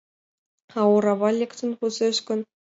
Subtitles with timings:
[0.79, 2.39] —А орава лектын возеш гын?